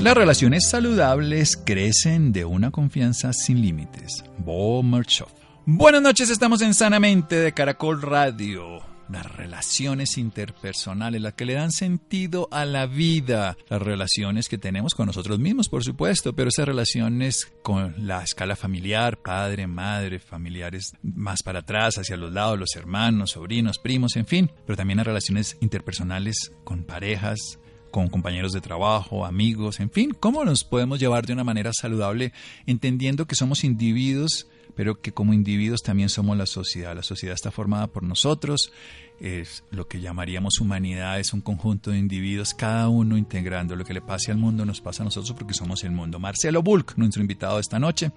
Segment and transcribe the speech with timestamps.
[0.00, 4.24] Las relaciones saludables crecen de una confianza sin límites.
[4.38, 5.30] Bo Merchoff.
[5.66, 8.78] Buenas noches, estamos en Sanamente de Caracol Radio.
[9.10, 13.58] Las relaciones interpersonales, las que le dan sentido a la vida.
[13.68, 18.56] Las relaciones que tenemos con nosotros mismos, por supuesto, pero esas relaciones con la escala
[18.56, 24.24] familiar, padre, madre, familiares más para atrás, hacia los lados, los hermanos, sobrinos, primos, en
[24.24, 24.50] fin.
[24.64, 27.58] Pero también las relaciones interpersonales con parejas,
[27.90, 32.32] con compañeros de trabajo, amigos, en fin, cómo nos podemos llevar de una manera saludable,
[32.66, 36.94] entendiendo que somos individuos, pero que como individuos también somos la sociedad.
[36.94, 38.72] La sociedad está formada por nosotros,
[39.20, 43.76] es lo que llamaríamos humanidad, es un conjunto de individuos, cada uno integrando.
[43.76, 46.18] Lo que le pase al mundo nos pasa a nosotros porque somos el mundo.
[46.18, 48.10] Marcelo Bulk, nuestro invitado esta noche,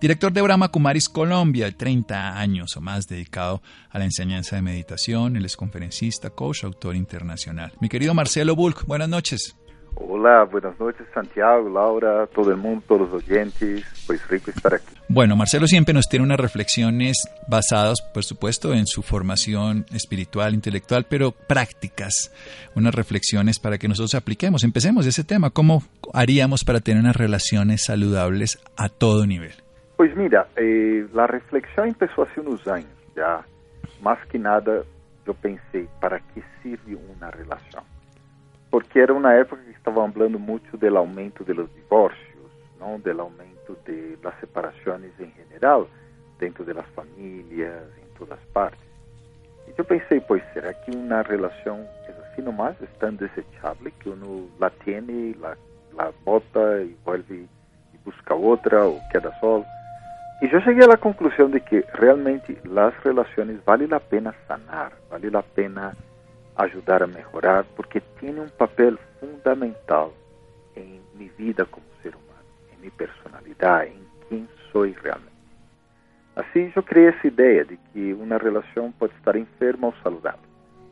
[0.00, 5.36] director de Brahma Kumaris Colombia, 30 años o más dedicado a la enseñanza de meditación,
[5.36, 7.72] él es conferencista, coach, autor internacional.
[7.80, 9.56] Mi querido Marcelo Bulk, buenas noches.
[9.98, 14.94] Hola, buenas noches Santiago, Laura, todo el mundo, todos los oyentes, pues rico estar aquí.
[15.08, 17.16] Bueno, Marcelo siempre nos tiene unas reflexiones
[17.48, 22.30] basadas, por supuesto, en su formación espiritual, intelectual, pero prácticas,
[22.74, 24.64] unas reflexiones para que nosotros apliquemos.
[24.64, 29.54] Empecemos ese tema, ¿cómo haríamos para tener unas relaciones saludables a todo nivel?
[29.96, 33.46] Pues mira, eh, la reflexión empezó hace unos años, ya
[34.02, 34.82] más que nada
[35.26, 37.82] yo pensé, ¿para qué sirve una relación?
[38.76, 43.78] porque era uma época que estavam falando muito do aumento dos divórcios, não, do aumento
[43.84, 45.88] de las separações em geral
[46.40, 48.84] dentro das famílias, em todas partes.
[49.68, 54.08] E eu pensei, pois será que uma relação é assim nomás, é tão desejável que
[54.08, 55.56] uno la tiene, la,
[55.94, 57.48] la bota e vuelve
[57.94, 59.64] e busca outra ou queda solo?
[60.42, 65.34] E eu cheguei à conclusão de que realmente as relações vale a pena sanar, vale
[65.34, 65.96] a pena
[66.56, 68.98] ajudar a melhorar, porque tem um papel
[69.56, 70.12] fundamental
[70.76, 75.36] em minha vida como ser humano, em minha personalidade, em quem sou realmente.
[76.36, 80.40] Assim, eu criei essa ideia de que uma relação pode estar enferma ou saudável.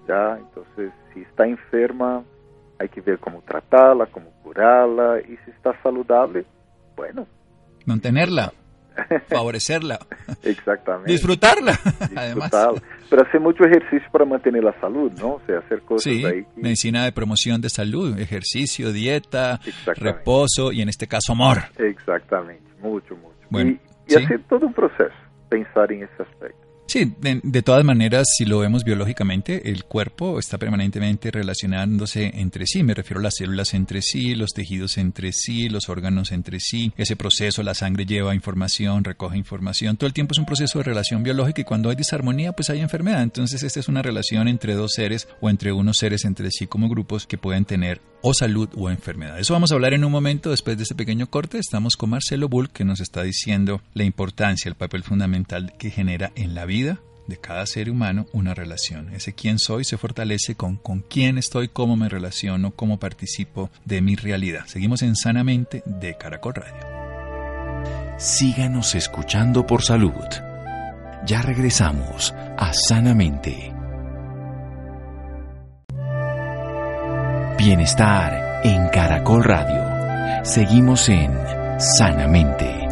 [0.09, 2.25] Já, então, se está enferma,
[2.79, 6.45] há que ver como tratá-la, como curá-la, e se está saudável,
[6.97, 7.29] bueno.
[7.87, 8.53] Mantenerla.
[9.29, 9.99] Favorecerla.
[10.43, 11.13] Exactamente.
[11.13, 12.21] Disfrutarla, Disfrutarla.
[12.21, 12.53] además.
[13.11, 15.35] Pero hacer mucho ejercicio para mantener la salud, ¿no?
[15.35, 16.45] O sea, hacer cosas sí, ahí.
[16.45, 16.61] Que...
[16.63, 19.61] medicina de promoción de salud, ejercicio, dieta,
[19.97, 21.59] reposo y en este caso amor.
[21.79, 23.35] Exactamente, mucho, mucho.
[23.51, 24.25] Bueno, y, y ¿sí?
[24.25, 25.15] hacer todo un proceso,
[25.49, 26.64] pensar en ese aspecto.
[26.87, 32.83] Sí, de, todas maneras, si lo vemos biológicamente, el cuerpo está permanentemente relacionándose entre sí.
[32.83, 36.93] Me refiero a las células entre sí, los tejidos entre sí, los órganos entre sí.
[36.97, 39.97] Ese proceso, la sangre lleva información, recoge información.
[39.97, 42.81] Todo el tiempo es un proceso de relación biológica y cuando hay disarmonía, pues hay
[42.81, 43.23] enfermedad.
[43.23, 46.89] Entonces, esta es una relación entre dos seres o entre unos seres entre sí como
[46.89, 49.39] grupos que pueden tener o salud o enfermedad.
[49.39, 51.59] Eso vamos a hablar en un momento después de este pequeño corte.
[51.59, 56.33] Estamos con Marcelo Bull que nos está diciendo la importancia, el papel fundamental que genera
[56.35, 59.15] en la vida de cada ser humano una relación.
[59.15, 64.03] Ese quién soy se fortalece con con quién estoy, cómo me relaciono, cómo participo de
[64.03, 64.67] mi realidad.
[64.67, 68.19] Seguimos en Sanamente de Caracol Radio.
[68.19, 70.13] Síganos escuchando por salud.
[71.27, 73.73] Ya regresamos a Sanamente.
[77.57, 80.45] Bienestar en Caracol Radio.
[80.45, 81.33] Seguimos en
[81.79, 82.84] Sanamente.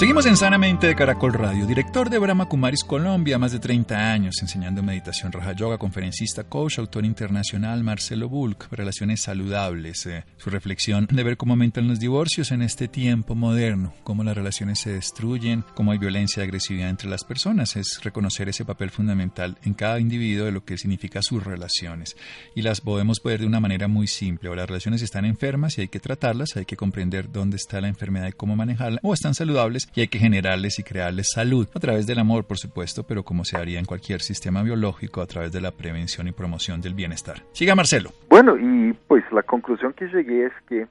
[0.00, 4.36] Seguimos en Sanamente de Caracol Radio, director de Brahma Kumaris Colombia, más de 30 años
[4.40, 11.06] enseñando meditación Raja Yoga, conferencista, coach, autor internacional Marcelo Bulk, relaciones saludables, eh, su reflexión
[11.12, 15.66] de ver cómo aumentan los divorcios en este tiempo moderno, cómo las relaciones se destruyen,
[15.74, 20.00] cómo hay violencia y agresividad entre las personas, es reconocer ese papel fundamental en cada
[20.00, 22.16] individuo de lo que significa sus relaciones.
[22.56, 25.82] Y las podemos ver de una manera muy simple, o las relaciones están enfermas y
[25.82, 29.34] hay que tratarlas, hay que comprender dónde está la enfermedad y cómo manejarla, o están
[29.34, 33.22] saludables y hay que generarles y crearles salud a través del amor, por supuesto, pero
[33.22, 36.94] como se haría en cualquier sistema biológico a través de la prevención y promoción del
[36.94, 37.42] bienestar.
[37.52, 38.10] Siga Marcelo.
[38.28, 40.86] Bueno, y pues la conclusión que llegué es que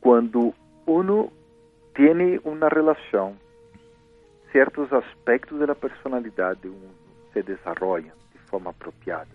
[0.00, 0.54] cuando
[0.86, 1.32] uno
[1.94, 3.38] tiene una relación
[4.52, 7.00] certos aspectos da personalidade de um
[7.32, 9.28] se desenvolvem de forma apropriada.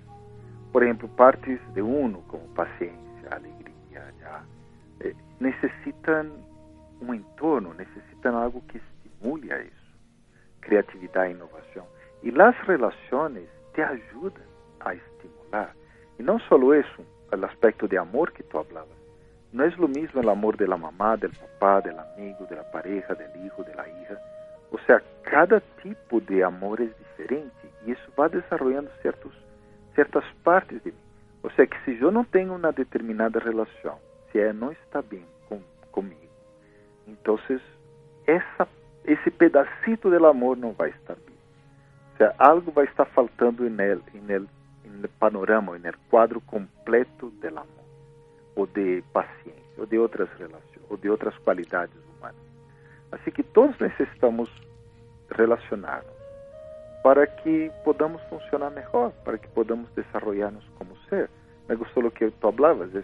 [0.72, 4.44] Por exemplo, partes de uno, como paciência, alegria, já,
[5.00, 6.30] eh, necessitam
[7.02, 7.74] um entorno,
[8.26, 9.96] necessitam algo que estimule a isso,
[10.62, 11.86] criatividade e inovação.
[12.24, 14.44] E as relações te ajudam
[14.80, 15.76] a estimular.
[16.18, 18.96] E não só isso, o aspecto de amor que tu hablabas.
[19.54, 23.38] Não é o mesmo o amor da mamá, do papá, do amigo, da pareja, do
[23.38, 24.20] hijo, da hija.
[24.72, 27.54] Ou seja, cada tipo de amor é diferente
[27.86, 29.34] e isso vai desenvolvendo certos,
[29.94, 30.98] certas partes de mim.
[31.44, 34.00] Ou seja, que se eu não tenho uma determinada relação,
[34.32, 35.62] se ela não está bem com,
[35.92, 36.26] comigo,
[37.08, 37.38] então
[38.28, 38.68] essa,
[39.06, 41.36] esse pedacito do amor não vai estar bem.
[42.18, 47.68] Seja, algo vai estar faltando no panorama, no quadro completo do amor,
[48.56, 52.40] ou de paciência, ou de outras relações, ou de outras qualidades humanas.
[53.12, 54.50] Assim que todos necessitamos
[55.32, 56.16] relacionar-nos
[57.04, 61.30] para que podamos funcionar melhor, para que podamos desenvolver-nos como ser.
[61.70, 63.04] Me gostou o que tu hablabas, é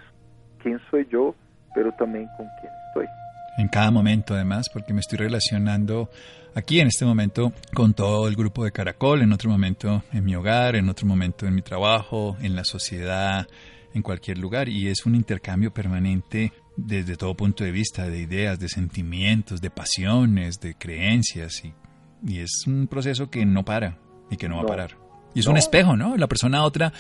[0.60, 1.36] quem sou eu,
[1.74, 3.21] pero também com quem estou.
[3.58, 6.10] En cada momento, además, porque me estoy relacionando
[6.56, 10.36] aquí en este momento con todo el grupo de Caracol, en otro momento en mi
[10.36, 13.48] hogar, en otro momento en mi trabajo, en la sociedad,
[13.94, 14.70] en cualquier lugar.
[14.70, 19.70] Y es un intercambio permanente desde todo punto de vista, de ideas, de sentimientos, de
[19.70, 21.64] pasiones, de creencias.
[21.64, 21.74] Y,
[22.26, 23.98] y es un proceso que no para
[24.30, 24.98] y que no va a parar.
[25.34, 26.18] Y es un espejo, ¿no?
[26.18, 26.92] La persona otra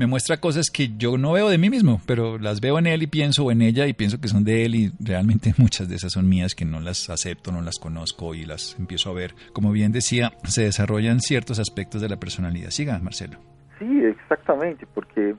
[0.00, 3.02] me muestra cosas que yo no veo de mí mismo, pero las veo en él
[3.02, 6.12] y pienso en ella y pienso que son de él y realmente muchas de esas
[6.12, 9.34] son mías que no las acepto, no las conozco y las empiezo a ver.
[9.52, 12.70] Como bien decía, se desarrollan ciertos aspectos de la personalidad.
[12.70, 13.40] Siga, Marcelo.
[13.78, 15.34] Sí, exactamente, porque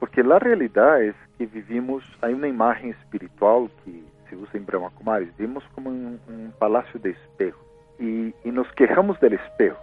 [0.00, 4.90] porque la realidad es que vivimos, hay una imagen espiritual que se usa en Brahma
[4.90, 7.64] Kumaris, vivimos como un, un palacio de espejo
[8.00, 9.78] y, y nos quejamos del espejo,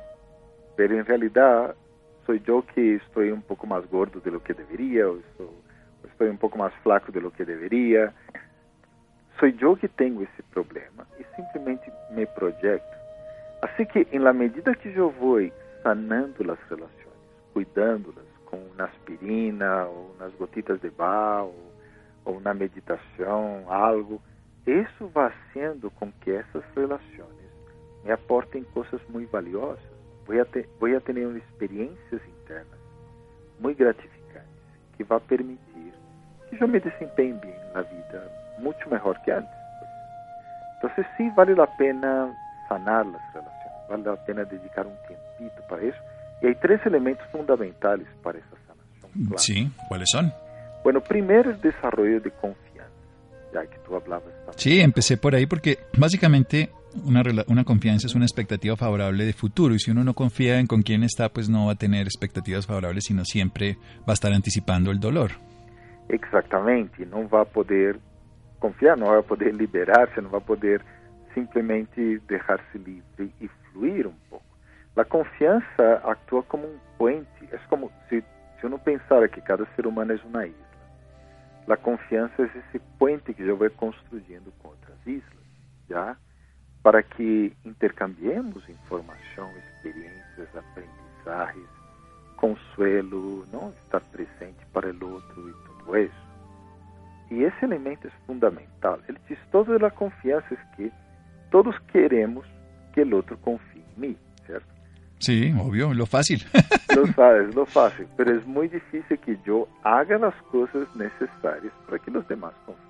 [0.75, 1.73] pero en realidad
[2.29, 5.17] soy yo que estoy un poco más gordo de lo que debería, o
[6.07, 8.13] estoy, un poco más flaco de lo que debería.
[9.39, 12.97] Soy yo que tengo ese problema y simplemente me proyecto.
[13.63, 17.17] Así que en la medida que yo voy sanando las relaciones,
[17.51, 21.55] cuidándolas con una aspirina o unas gotitas de bar o,
[22.25, 24.21] o una meditación, algo,
[24.67, 27.49] eso va haciendo con que esas relaciones
[28.05, 29.88] me aporten cosas muy valiosas
[30.29, 32.79] voy a, te, voy a tener experiencias internas
[33.59, 34.43] muy gratificantes
[34.95, 35.91] que va a permitir
[36.49, 38.29] que yo me desempeñe bien en la vida
[38.59, 39.49] mucho mejor que antes.
[40.75, 42.31] Entonces sí vale la pena
[42.67, 45.97] sanar las relaciones, vale la pena dedicar un tiempito para eso.
[46.43, 49.27] Y hay tres elementos fundamentales para esa sanación.
[49.29, 49.37] Claro.
[49.39, 50.31] Sí, ¿cuáles son?
[50.83, 52.93] Bueno, primero el desarrollo de confianza,
[53.51, 54.57] ya que tú hablabas también.
[54.57, 56.69] Sí, empecé por ahí porque básicamente
[57.05, 60.67] una, una, confianza es una expectativa favorable de futuro y si uno no confía en
[60.67, 64.33] con quién está, pues no va a tener expectativas favorables, sino siempre va a estar
[64.33, 65.31] anticipando el dolor.
[66.09, 67.99] Exactamente, no va a poder
[68.59, 70.81] confiar, no va a poder liberarse, no va a poder
[71.33, 74.43] simplemente dejarse libre y fluir un poco.
[74.95, 79.87] La confianza actúa como un puente, es como si, si uno pensara que cada ser
[79.87, 80.65] humano es una isla.
[81.67, 85.43] La confianza es ese puente que yo voy construyendo con otras islas,
[85.87, 86.17] ¿ya?
[86.89, 91.69] Para que intercambiemos informação, experiências, aprendizajes,
[92.35, 96.29] consuelo, não estar presente para o outro e tudo isso.
[97.29, 98.99] E esse elemento é fundamental.
[99.07, 100.91] Ele diz toda a confiança é que
[101.51, 102.43] todos queremos
[102.91, 104.17] que o outro confie em mim,
[104.47, 104.65] certo?
[105.19, 106.39] Sí, obvio, lo fácil.
[106.95, 111.99] lo sabes, lo fácil, pero es muy difícil que yo haga las cosas necesarias para
[111.99, 112.89] que los demás confíen.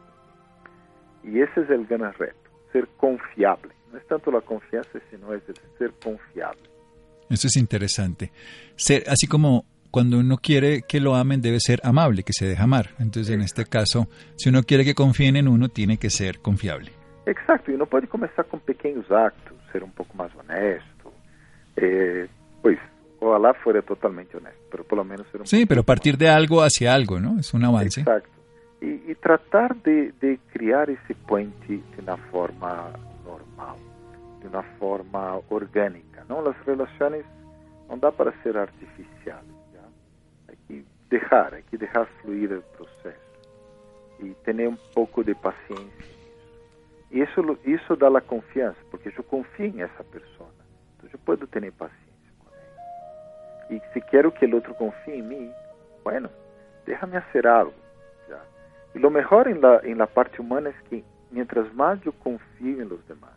[1.22, 3.78] Y ese es el gran reto, ser confiable.
[3.92, 6.70] No es tanto la confianza, sino es el ser confiable.
[7.30, 8.32] Eso es interesante.
[8.76, 12.64] Ser, así como cuando uno quiere que lo amen, debe ser amable, que se deja
[12.64, 12.92] amar.
[13.00, 16.92] Entonces, en este caso, si uno quiere que confíen en uno, tiene que ser confiable.
[17.26, 21.14] Exacto, y uno puede comenzar con pequeños actos, ser un poco más honesto.
[21.76, 22.28] Eh,
[22.62, 22.78] pues,
[23.20, 26.62] ojalá fuera totalmente honesto, pero por lo menos ser un Sí, pero partir de algo
[26.62, 27.40] hacia algo, ¿no?
[27.40, 28.02] Es un avance.
[28.02, 28.30] Exacto.
[28.82, 32.92] Y, y tratar de, de crear ese puente de una forma
[33.30, 33.78] normal,
[34.42, 36.26] de uma forma orgânica.
[36.28, 37.26] Não, as relações
[37.88, 39.46] não dá para ser artificiais.
[39.74, 40.56] Já?
[40.68, 43.30] Que deixar, hay que deixar fluir o processo
[44.20, 46.06] e ter um pouco de paciência
[47.12, 50.50] E isso isso dá a confiança, porque eu confio em essa pessoa,
[50.98, 53.82] então eu posso ter paciência com ele.
[53.82, 55.52] E se quero que o outro confie em mim,
[56.04, 56.30] bueno,
[56.86, 57.74] déjame hacer algo.
[58.28, 58.42] Já.
[58.94, 62.90] E lo melhor em la, la parte humana é que mientras más yo confío en
[62.90, 63.32] los demás,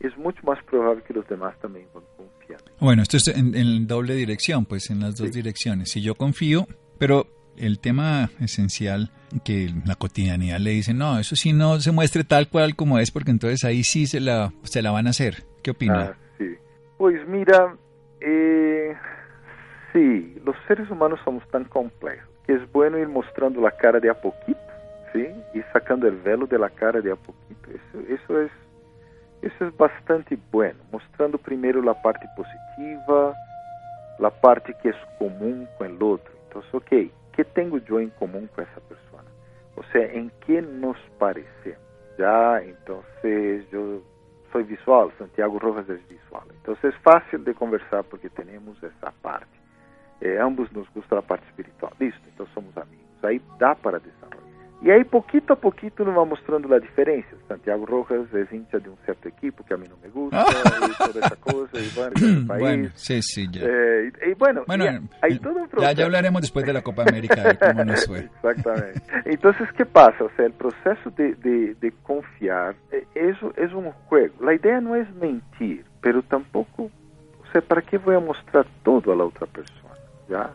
[0.00, 2.60] es mucho más probable que los demás también van a confiar.
[2.80, 5.90] Bueno, esto es en, doble dirección, pues en las dos direcciones.
[5.90, 6.66] Si yo confío,
[6.98, 7.26] pero
[7.56, 9.10] el tema esencial
[9.44, 13.10] que la cotidianidad le dice, no, eso sí no se muestre tal cual como es,
[13.10, 15.44] porque entonces ahí sí se la, se la van a hacer.
[15.62, 16.14] ¿Qué opina?
[16.14, 16.56] Ah, sí.
[16.98, 17.76] Pues mira,
[18.20, 18.94] eh,
[19.92, 24.10] sí, los seres humanos somos tan complejos que es bueno ir mostrando la cara de
[24.10, 24.60] a poquito,
[25.14, 27.70] Y sacando el velo de cara de a poquito.
[27.70, 28.50] Eso, eso es
[29.42, 33.34] eso es bastante bueno, mostrando primero la parte positiva,
[34.20, 36.32] la parte que es común con el otro.
[36.46, 39.28] Entonces, ok, ¿qué tengo yo en común con esa persona?
[39.74, 41.82] O sea, ¿en qué nos parecemos?
[42.18, 44.00] Ya, entonces yo
[44.52, 46.44] soy visual, Santiago Rojas es visual.
[46.50, 49.58] Entonces es fácil de conversar porque tenemos esa parte.
[50.20, 51.92] Eh, ambos nos gusta la parte espiritual.
[51.98, 53.06] Listo, entonces somos amigos.
[53.24, 54.41] Ahí da para desarrollar.
[54.84, 57.28] E aí, pouquito a pouquito, nos vai mostrando a diferença.
[57.46, 61.06] Santiago Rojas é hincha de um certo equipo que a mim não me gusta, e
[61.06, 62.60] toda essa coisa, e bueno, el país.
[62.60, 63.62] Bueno, sí, sí, ya.
[63.64, 65.82] Eh, y, bueno, bueno y hay todo un proceso.
[65.82, 68.18] Ya, ya hablaremos después de la Copa América de cómo nos fue.
[68.42, 69.02] Exactamente.
[69.24, 70.24] Entonces, ¿qué pasa?
[70.24, 72.74] O sea, el proceso de, de, de confiar,
[73.14, 74.34] eso es un juego.
[74.44, 76.90] La idea no es mentir, pero tampoco,
[77.40, 79.94] o sea, ¿para qué voy a mostrar todo a la otra persona?
[80.28, 80.50] ¿Ya?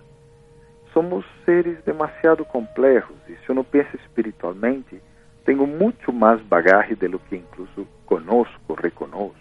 [0.98, 5.00] Somos seres demasiado complejos e se eu não penso espiritualmente,
[5.46, 9.38] tenho muito mais bagagem de lo que incluso conosco, reconozco.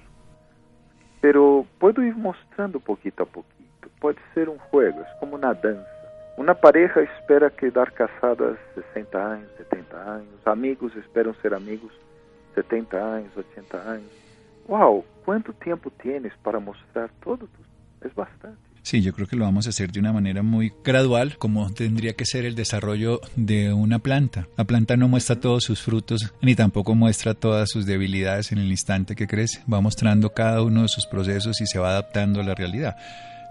[1.19, 3.91] Pero puedo ir mostrando poquito a poquito.
[3.99, 5.89] Pode ser um juego, é como na dança.
[6.37, 10.47] Uma pareja espera quedar casadas 60 anos, 70 anos.
[10.47, 11.91] Amigos esperam ser amigos
[12.55, 14.13] 70 anos, 80 anos.
[14.69, 17.49] Uau, quanto tempo tienes para mostrar todo?
[18.03, 18.66] É bastante.
[18.87, 22.13] Sí, yo creo que lo vamos a hacer de una manera muy gradual, como tendría
[22.13, 24.47] que ser el desarrollo de una planta.
[24.57, 28.71] La planta no muestra todos sus frutos, ni tampoco muestra todas sus debilidades en el
[28.71, 29.61] instante que crece.
[29.69, 32.95] Va mostrando cada uno de sus procesos y se va adaptando a la realidad.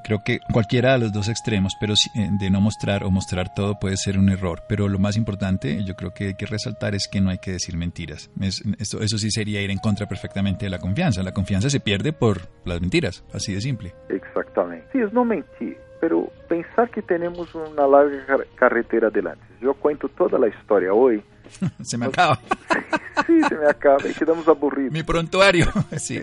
[0.06, 3.78] Creo que cualquiera de los dos extremos, pero eh, de no mostrar o mostrar todo
[3.78, 4.64] puede ser un error.
[4.70, 7.52] Pero lo más importante, yo creo que hay que resaltar es que no hay que
[7.52, 8.30] decir mentiras.
[8.40, 11.24] eso sí sería ir en contra perfectamente de la confianza.
[11.24, 13.94] La confianza se pierde por las mentiras, así de simple.
[14.36, 14.88] Exactamente.
[14.92, 19.44] Sí, no mentir, pero pensar que tenemos una larga carretera adelante.
[19.62, 21.24] Yo cuento toda la historia hoy.
[21.82, 22.40] se me acaba.
[23.28, 24.92] sí, se me acaba y quedamos aburridos.
[24.92, 26.20] Mi prontuario, sí.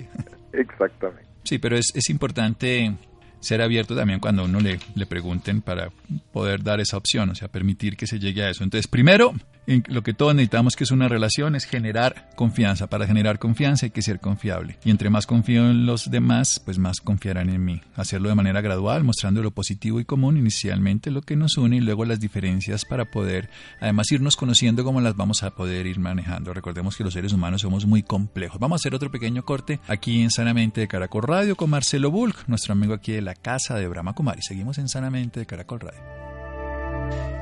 [0.53, 1.27] Exactamente.
[1.45, 2.95] Sí, pero es, es importante
[3.41, 5.91] ser abierto también cuando uno le, le pregunten para
[6.33, 8.63] poder dar esa opción, o sea, permitir que se llegue a eso.
[8.63, 9.33] Entonces, primero,
[9.67, 12.89] lo que todos necesitamos que es una relación es generar confianza.
[12.89, 14.79] Para generar confianza hay que ser confiable.
[14.85, 17.81] Y entre más confío en los demás, pues más confiarán en mí.
[17.95, 21.81] Hacerlo de manera gradual, mostrando lo positivo y común, inicialmente lo que nos une y
[21.81, 23.51] luego las diferencias para poder,
[23.81, 26.53] además, irnos conociendo cómo las vamos a poder ir manejando.
[26.53, 28.59] Recordemos que los seres humanos somos muy complejos.
[28.59, 32.49] Vamos a hacer otro pequeño corte aquí en Sanamente de Caracol Radio con Marcelo Bulk,
[32.49, 34.43] nuestro amigo aquí de la casa de Brahma Kumari.
[34.43, 36.32] Seguimos en Sanamente de Caracol Radio.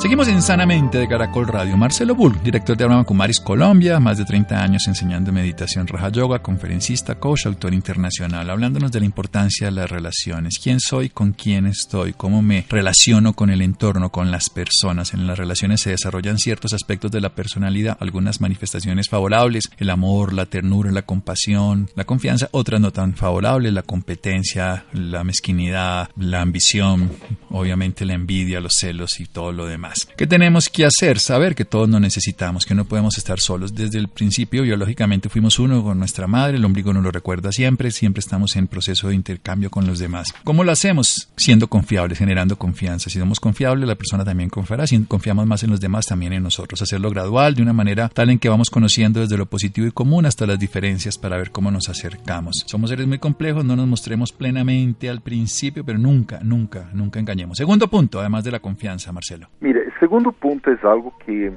[0.00, 1.76] Seguimos en Sanamente de Caracol Radio.
[1.76, 6.40] Marcelo Bull, director de Brahma Kumaris Colombia, más de 30 años enseñando meditación Raja Yoga,
[6.40, 10.58] conferencista, coach, autor internacional, hablándonos de la importancia de las relaciones.
[10.58, 11.10] ¿Quién soy?
[11.10, 12.14] ¿Con quién estoy?
[12.14, 15.12] ¿Cómo me relaciono con el entorno, con las personas?
[15.12, 20.32] En las relaciones se desarrollan ciertos aspectos de la personalidad, algunas manifestaciones favorables, el amor,
[20.32, 26.40] la ternura, la compasión, la confianza, otras no tan favorables, la competencia, la mezquinidad, la
[26.40, 27.10] ambición,
[27.50, 29.89] obviamente la envidia, los celos y todo lo demás.
[30.16, 31.18] ¿Qué tenemos que hacer?
[31.18, 33.74] Saber que todos nos necesitamos, que no podemos estar solos.
[33.74, 37.90] Desde el principio, biológicamente, fuimos uno con nuestra madre, el ombligo nos lo recuerda siempre,
[37.90, 40.32] siempre estamos en proceso de intercambio con los demás.
[40.44, 41.28] ¿Cómo lo hacemos?
[41.36, 43.10] Siendo confiables, generando confianza.
[43.10, 44.86] Si somos confiables, la persona también confiará.
[44.86, 46.80] Si confiamos más en los demás, también en nosotros.
[46.82, 50.26] Hacerlo gradual, de una manera tal en que vamos conociendo desde lo positivo y común
[50.26, 52.64] hasta las diferencias para ver cómo nos acercamos.
[52.66, 57.58] Somos seres muy complejos, no nos mostremos plenamente al principio, pero nunca, nunca, nunca engañemos.
[57.58, 59.48] Segundo punto, además de la confianza, Marcelo.
[59.60, 61.52] Mire, segundo ponto é algo que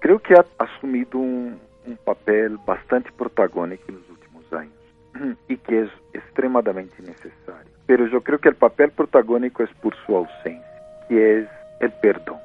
[0.00, 4.72] creio que ha assumido um, um papel bastante protagônico nos últimos anos
[5.48, 7.68] e que é extremamente necessário.
[7.86, 12.40] Mas eu creio que o papel protagônico é por sua ausência, que é o perdão.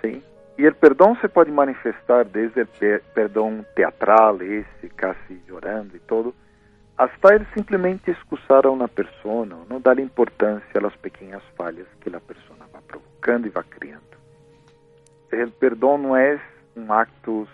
[0.00, 0.22] Sim?
[0.56, 2.68] E o perdão se pode manifestar desde o
[3.14, 6.34] perdão teatral, esse, quase chorando e todo,
[6.96, 12.10] hasta el simplemente excusar a una persona, no darle importancia a las pequeñas fallas que
[12.10, 14.17] la persona va provocando y va creando.
[15.30, 16.40] El perdón no es
[16.74, 17.46] un acto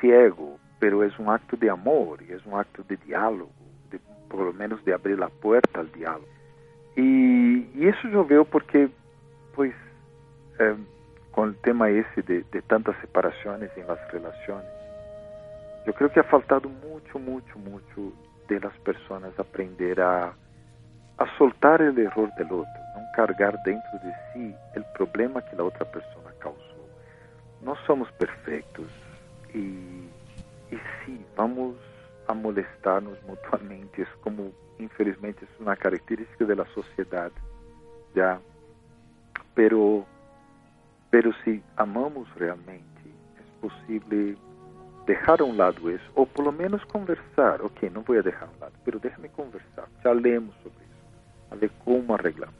[0.00, 3.50] ciego, pero es un acto de amor y es un acto de diálogo,
[3.90, 6.26] de, por lo menos de abrir la puerta al diálogo.
[6.96, 8.88] Y, y eso yo veo porque,
[9.54, 9.74] pues,
[10.58, 10.76] eh,
[11.32, 14.66] con el tema ese de, de tantas separaciones en las relaciones,
[15.86, 18.12] yo creo que ha faltado mucho, mucho, mucho
[18.48, 20.32] de las personas aprender a,
[21.18, 25.64] a soltar el error del otro, no cargar dentro de sí el problema que la
[25.64, 26.25] otra persona
[27.60, 27.64] causó.
[27.64, 28.86] No somos perfectos
[29.54, 31.76] y, y sí, vamos
[32.26, 37.30] a molestarnos mutuamente, es como, infelizmente, es una característica de la sociedad,
[38.14, 38.40] ya,
[39.54, 40.04] pero,
[41.10, 42.84] pero si amamos realmente,
[43.38, 44.36] es posible
[45.06, 48.48] dejar a un lado eso, o por lo menos conversar, ok, no voy a dejar
[48.48, 52.56] a un lado, pero déjame conversar, ya leemos sobre eso, a ver cómo arreglamos.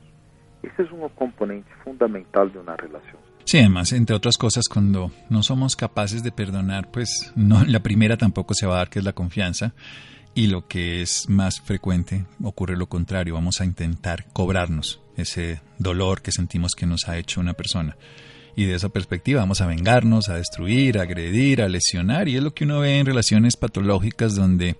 [0.63, 3.26] Ese es un componente fundamental de una relación.
[3.47, 8.17] Sí, además, entre otras cosas, cuando no somos capaces de perdonar, pues no, la primera
[8.17, 9.73] tampoco se va a dar, que es la confianza.
[10.35, 16.21] Y lo que es más frecuente, ocurre lo contrario, vamos a intentar cobrarnos ese dolor
[16.21, 17.97] que sentimos que nos ha hecho una persona
[18.57, 22.43] y de esa perspectiva vamos a vengarnos, a destruir, a agredir, a lesionar y es
[22.43, 24.77] lo que uno ve en relaciones patológicas donde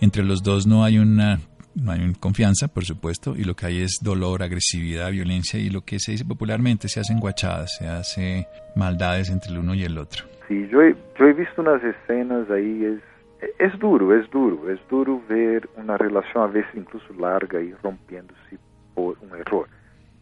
[0.00, 1.40] entre los dos no hay una
[1.74, 5.82] no hay confianza, por supuesto, y lo que hay es dolor, agresividad, violencia y lo
[5.82, 8.46] que se dice popularmente se hacen guachadas, se hace
[8.76, 10.24] maldades entre el uno y el otro.
[10.48, 14.80] Sí, yo he, yo he visto unas escenas ahí, es, es duro, es duro, es
[14.88, 18.58] duro ver una relación a veces incluso larga y rompiéndose
[18.94, 19.68] por un error.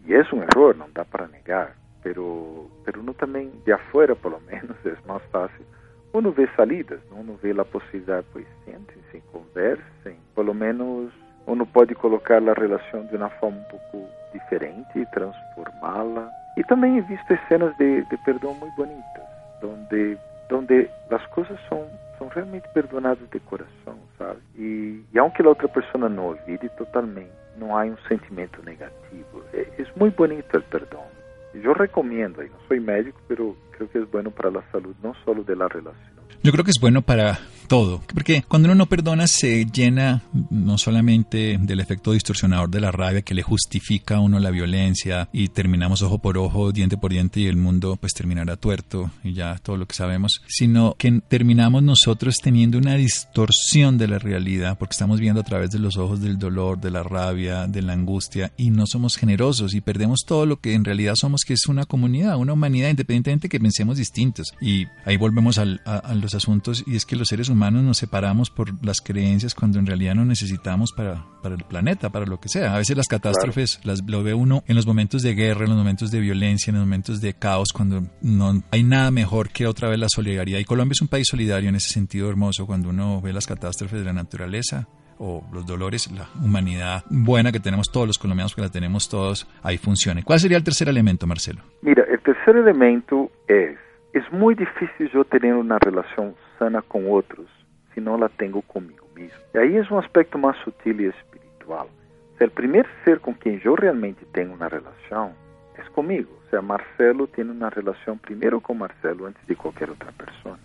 [0.07, 4.33] Y es un error, no da para negar pero, pero uno también de afuera, por
[4.33, 5.65] lo menos, es más fácil.
[6.13, 7.17] Uno ve salidas, ¿no?
[7.17, 11.13] uno ve la posibilidad, pues siéntense, conversen, por lo menos
[11.49, 16.31] uno puede colocar la relación de una forma un poco diferente, transformarla.
[16.57, 19.25] Y también he visto escenas de, de perdón muy bonitas,
[19.61, 21.81] donde, donde las cosas son,
[22.19, 24.43] son realmente perdonadas de corazón, ¿sabes?
[24.57, 29.43] Y, y aunque la otra persona no olvide totalmente, no hay un sentimiento negativo.
[29.53, 31.07] Es, es muy bonito el perdón.
[31.55, 35.15] Yo recomiendo, y no soy médico, pero creo que es bueno para la salud, no
[35.25, 36.19] solo de la relación.
[36.43, 40.79] Yo creo que es bueno para todo, porque cuando uno no perdona se llena no
[40.79, 45.49] solamente del efecto distorsionador de la rabia que le justifica a uno la violencia y
[45.49, 49.59] terminamos ojo por ojo, diente por diente y el mundo pues terminará tuerto y ya
[49.59, 54.93] todo lo que sabemos, sino que terminamos nosotros teniendo una distorsión de la realidad porque
[54.93, 58.51] estamos viendo a través de los ojos del dolor, de la rabia, de la angustia
[58.57, 61.85] y no somos generosos y perdemos todo lo que en realidad somos que es una
[61.85, 64.55] comunidad, una humanidad independientemente que pensemos distintos.
[64.59, 67.99] Y ahí volvemos al, a, a los asuntos y es que los seres humanos nos
[67.99, 72.41] separamos por las creencias cuando en realidad no necesitamos para, para el planeta, para lo
[72.41, 72.75] que sea.
[72.75, 75.79] A veces las catástrofes las, lo ve uno en los momentos de guerra, en los
[75.79, 79.89] momentos de violencia, en los momentos de caos, cuando no hay nada mejor que otra
[79.89, 80.59] vez la solidaridad.
[80.59, 83.99] Y Colombia es un país solidario en ese sentido hermoso cuando uno ve las catástrofes
[83.99, 88.61] de la naturaleza o los dolores, la humanidad buena que tenemos todos los colombianos, que
[88.61, 90.23] la tenemos todos, ahí funcione.
[90.23, 91.63] ¿Cuál sería el tercer elemento, Marcelo?
[91.83, 93.77] Mira, el tercer elemento es
[94.19, 97.47] es muy difícil yo tener una relación sana con otros
[97.95, 99.39] si no la tengo conmigo mismo.
[99.55, 101.87] Y ahí es un aspecto más sutil y espiritual.
[101.87, 105.33] O sea, el primer ser con quien yo realmente tengo una relación
[105.79, 106.31] es conmigo.
[106.47, 110.59] O sea, Marcelo tiene una relación primero con Marcelo antes de cualquier otra persona.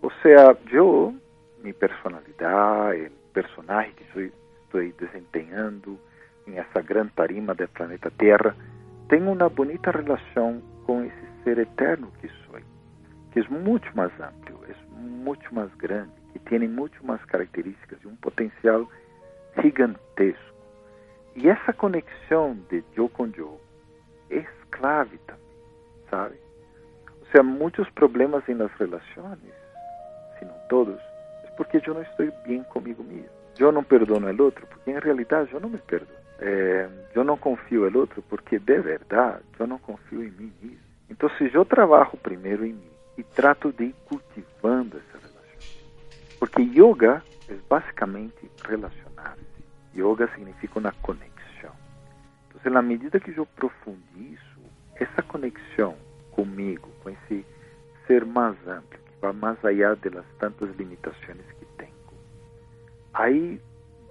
[0.00, 1.12] O sea, yo,
[1.62, 4.32] mi personalidad, el personaje que soy,
[4.64, 5.98] estoy desempeñando
[6.46, 8.54] en esa gran tarima del planeta Tierra,
[9.08, 12.62] tengo una bonita relación con ese ser eterno que soy,
[13.32, 18.06] que es mucho más amplio, es mucho más grande, que tiene mucho más características y
[18.06, 18.86] un potencial
[19.62, 20.42] gigantesco.
[21.34, 23.58] Y esa conexión de yo con yo
[24.28, 25.56] es clave también,
[26.10, 26.38] ¿sabe?
[27.22, 29.54] O sea, muchos problemas en las relaciones,
[30.38, 31.00] si no todos,
[31.44, 33.28] es porque yo no estoy bien conmigo mismo.
[33.56, 36.18] Yo no perdono al otro, porque en realidad yo no me perdono.
[36.40, 40.87] Eh, yo no confío otro, porque de verdad yo no confío en mí mismo.
[41.08, 45.38] Entonces yo trabajo primero en mí y trato de ir cultivando esa relación.
[46.38, 49.42] Porque yoga es básicamente relacionarse.
[49.94, 51.72] Yoga significa una conexión.
[52.46, 54.60] Entonces, en la medida que yo profundizo
[54.96, 55.94] esa conexión
[56.34, 57.44] conmigo, con ese
[58.06, 62.12] ser más amplio, que va más allá de las tantas limitaciones que tengo,
[63.14, 63.60] ahí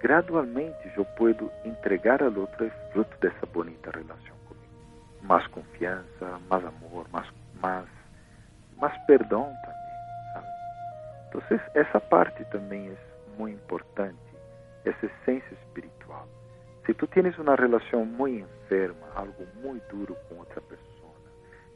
[0.00, 4.37] gradualmente yo puedo entregar al otro el fruto de esa bonita relación
[5.18, 5.34] conmigo.
[5.34, 7.26] Más confianza, más amor, más,
[7.60, 7.84] más,
[8.80, 10.32] más perdón también.
[10.32, 10.46] ¿sabe?
[11.26, 14.28] Entonces, esa parte también es muy importante
[14.84, 16.26] essa essência espiritual.
[16.86, 20.88] Se tu tienes uma relação muito enferma, algo muito duro com outra pessoa,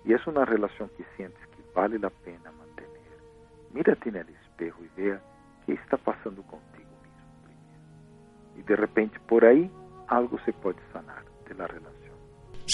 [0.04, 2.88] e é uma relação que sientes que vale a pena manter,
[3.72, 8.56] mírate no espejo e vea o que está passando contigo mesmo.
[8.56, 9.70] E de repente por aí
[10.08, 11.91] algo se pode sanar de la relação.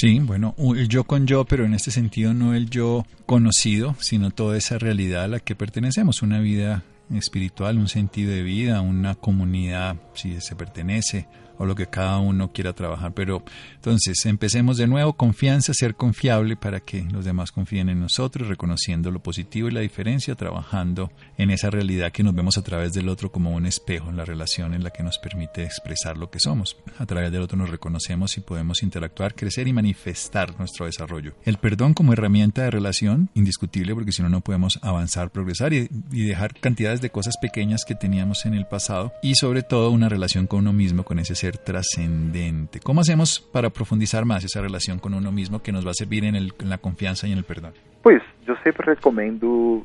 [0.01, 4.31] Sí, bueno, el yo con yo, pero en este sentido no el yo conocido, sino
[4.31, 9.17] toda esa realidad a la que pertenecemos, una vida espiritual, un sentido de vida, una
[9.17, 11.27] comunidad, si se pertenece,
[11.59, 13.13] o lo que cada uno quiera trabajar.
[13.13, 13.43] Pero
[13.75, 19.11] entonces empecemos de nuevo, confianza, ser confiable para que los demás confíen en nosotros, reconociendo
[19.11, 23.09] lo positivo y la diferencia, trabajando en esa realidad que nos vemos a través del
[23.09, 26.41] otro como un espejo, en la relación en la que nos permite expresar lo que
[26.41, 26.77] somos.
[26.99, 31.35] A través del otro nos reconocemos y podemos interactuar, crecer y manifestar nuestro desarrollo.
[31.45, 35.89] El perdón como herramienta de relación, indiscutible, porque si no, no podemos avanzar, progresar y,
[36.13, 40.09] y dejar cantidades de cosas pequeñas que teníamos en el pasado y sobre todo una
[40.09, 42.81] relación con uno mismo, con ese ser trascendente.
[42.81, 46.25] ¿Cómo hacemos para profundizar más esa relación con uno mismo que nos va a servir
[46.25, 47.73] en la confianza y en el perdón?
[48.03, 49.85] Pues yo siempre recomiendo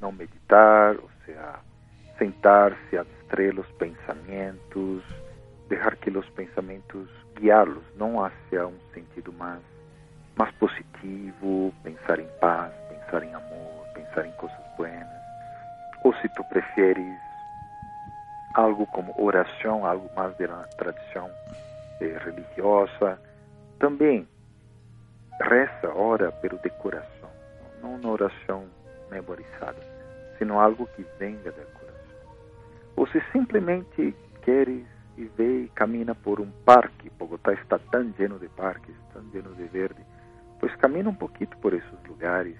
[0.00, 1.60] no meditar, o sea,
[2.18, 5.02] sentarse, abstraer los pensamientos,
[5.68, 7.08] dejar que los pensamientos
[7.40, 9.58] guiarlos, no hacia un sentido más,
[10.36, 15.08] más positivo, pensar en paz, pensar en amor, pensar en cosas buenas.
[16.04, 17.18] O si tú prefieres
[18.54, 21.30] algo como oração, algo mais da tradição
[22.00, 23.18] eh, religiosa.
[23.78, 24.26] Também
[25.40, 27.30] reza, ora, pelo de coração,
[27.82, 28.66] não uma oração
[29.10, 29.80] memorizada,
[30.38, 32.32] sino algo que venga do coração.
[32.96, 34.84] Ou se simplesmente queres
[35.16, 39.54] e vê e camina por um parque, Bogotá está tão lleno de parques, tão lleno
[39.54, 40.02] de verde,
[40.60, 42.56] pois camina um pouquinho por esses lugares,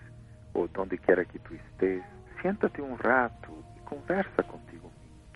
[0.55, 2.03] ou onde quer que tu estés,
[2.41, 4.72] siéntate um rato e conversa contigo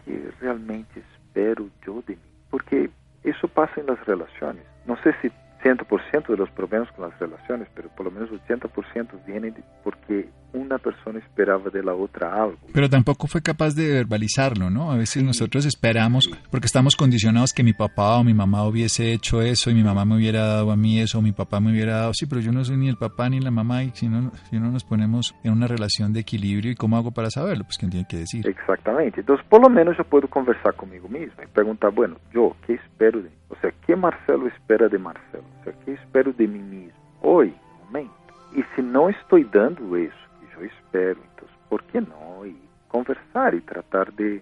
[0.06, 2.22] que realmente espero yo de mí.
[2.50, 2.88] Porque
[3.24, 4.62] eso pasa en las relaciones.
[4.86, 5.30] No sé si
[5.62, 10.28] 100% de los problemas con las relaciones, pero por lo menos 80% vienen de porque
[10.56, 12.58] una persona esperaba de la otra algo.
[12.72, 14.90] Pero tampoco fue capaz de verbalizarlo, ¿no?
[14.90, 19.42] A veces nosotros esperamos, porque estamos condicionados que mi papá o mi mamá hubiese hecho
[19.42, 21.96] eso y mi mamá me hubiera dado a mí eso o mi papá me hubiera
[21.96, 24.32] dado, sí, pero yo no soy ni el papá ni la mamá y si no,
[24.50, 27.64] si no nos ponemos en una relación de equilibrio, ¿y cómo hago para saberlo?
[27.64, 28.46] Pues quién tiene que decir.
[28.46, 29.20] Exactamente.
[29.20, 33.22] Entonces, por lo menos yo puedo conversar conmigo mismo y preguntar, bueno, yo, ¿qué espero
[33.22, 35.44] de O sea, ¿qué Marcelo espera de Marcelo?
[35.60, 36.98] O sea, ¿qué espero de mí mismo?
[37.22, 38.12] Hoy, momento.
[38.54, 40.14] Y si no estoy dando eso,
[40.58, 41.18] eu espero.
[41.34, 42.46] Então, por que não?
[42.46, 42.56] E
[42.88, 44.40] conversar e tratar de,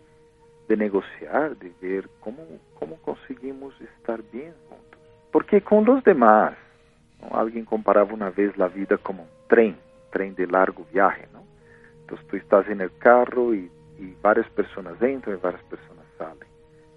[0.68, 5.00] de negociar, de ver como, como conseguimos estar bem juntos.
[5.32, 6.56] Porque com os demais,
[7.30, 9.76] alguém comparava uma vez a vida como um trem,
[10.12, 11.44] trem de largo viagem, não?
[12.04, 16.36] Então, tu estás no carro e, e várias pessoas entram e várias pessoas saem,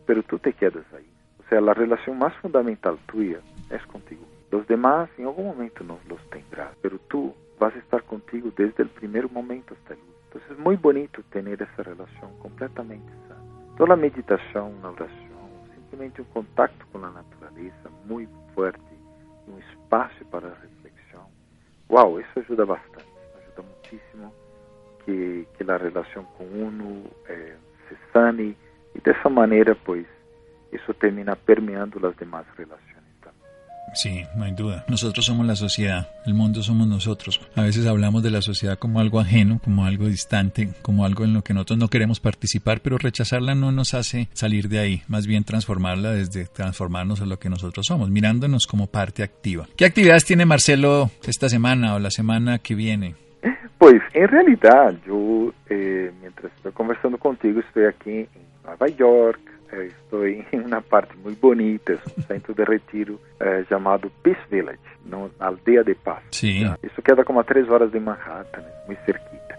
[0.05, 1.07] pero tu te quedas aí.
[1.39, 4.25] Ou seja, a relação mais fundamental tua é contigo.
[4.51, 8.83] Os demais, em algum momento, não los tendrás, pero tu vas a estar contigo desde
[8.83, 10.17] el primer momento hasta el último.
[10.25, 13.41] Entonces es muy bonito tener esa relación completamente sana.
[13.77, 18.97] Toda la meditación, una oración, simplemente un contacto con la naturaleza muy fuerte
[19.47, 21.23] un espacio para reflexión.
[21.87, 24.33] Wow, eso ayuda bastante, ayuda muchísimo
[25.05, 27.55] que, que la relación con uno eh,
[27.89, 28.55] se sane
[28.93, 30.05] y de esa manera pues
[30.71, 32.96] eso termina permeando las demás relaciones.
[33.93, 34.85] Sí, no hay duda.
[34.87, 37.41] Nosotros somos la sociedad, el mundo somos nosotros.
[37.55, 41.33] A veces hablamos de la sociedad como algo ajeno, como algo distante, como algo en
[41.33, 45.25] lo que nosotros no queremos participar, pero rechazarla no nos hace salir de ahí, más
[45.25, 49.67] bien transformarla desde transformarnos a lo que nosotros somos, mirándonos como parte activa.
[49.75, 53.15] ¿Qué actividades tiene Marcelo esta semana o la semana que viene?
[53.77, 58.27] Pues en realidad yo, eh, mientras estoy conversando contigo, estoy aquí en
[58.63, 59.39] Nueva York,
[59.73, 65.29] estou em uma parte muito bonita, um centro de retiro eh, chamado Peace Village, na
[65.39, 66.23] aldeia de paz.
[66.31, 66.73] Sim.
[66.83, 69.57] Isso queda como a três horas de Manhattan, muito cerquita.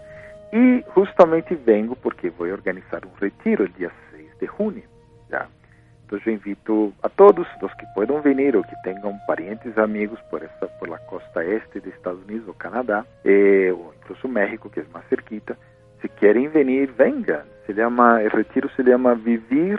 [0.51, 4.83] E justamente vengo porque vou organizar um retiro dia 6 de junho.
[5.29, 5.47] Já.
[6.05, 10.41] Então eu invito a todos os que possam vir ou que tenham parentes amigos por
[10.41, 14.79] essa por la costa este de Estados Unidos ou Canadá, eh, ou incluso México, que
[14.79, 15.55] é mais cerquita,
[16.01, 17.43] se querem vir, vengan.
[17.65, 19.77] Se chama, o retiro se chama Vivir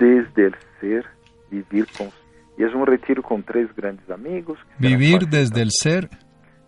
[0.00, 1.04] desde el ser,
[1.50, 2.08] vivir con...
[2.58, 4.58] Y es un retiro con tres grandes amigos.
[4.78, 6.08] Vivir desde el ser.